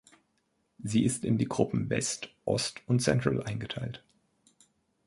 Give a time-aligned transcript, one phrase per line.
[0.81, 4.03] Sie ist in die Gruppen West, Ost und Central eingeteilt.